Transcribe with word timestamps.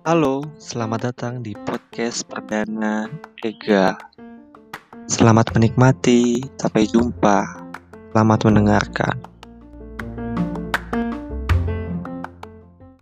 Halo, 0.00 0.40
selamat 0.56 1.12
datang 1.12 1.44
di 1.44 1.52
podcast 1.52 2.24
perdana 2.24 3.04
Ega. 3.44 4.00
Selamat 5.04 5.52
menikmati, 5.52 6.40
sampai 6.56 6.88
jumpa. 6.88 7.44
Selamat 8.08 8.40
mendengarkan. 8.48 9.20